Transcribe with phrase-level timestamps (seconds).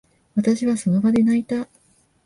[0.33, 1.67] 私は、その場で泣いた。